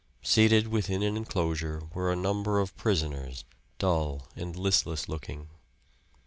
[0.23, 3.45] Seated within an inclosure were a number of prisoners,
[3.77, 5.47] dull and listless looking.